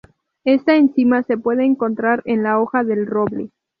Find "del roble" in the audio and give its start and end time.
2.83-3.51